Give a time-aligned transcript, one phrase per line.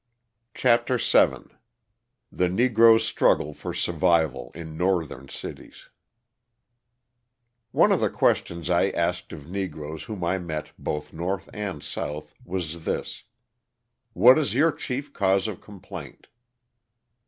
[0.55, 1.53] CHAPTER VII
[2.31, 5.89] THE NEGROES' STRUGGLE FOR SURVIVAL IN NORTHERN CITIES
[7.71, 12.33] One of the questions I asked of Negroes whom I met both North and South
[12.43, 13.25] was this:
[14.13, 16.29] "What is your chief cause of complaint?"